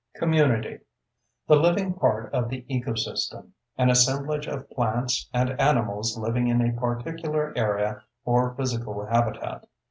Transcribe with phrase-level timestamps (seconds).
[0.15, 0.79] COMMUNITY:
[1.47, 6.73] The living part of the ecosystem; an assemblage of plants and animals living in a
[6.75, 9.67] particular area or physical habitat.